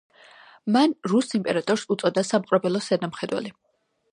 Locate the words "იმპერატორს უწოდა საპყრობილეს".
1.39-2.89